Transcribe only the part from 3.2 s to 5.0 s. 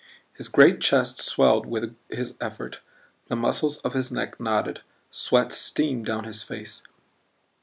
the muscles of his neck knotted,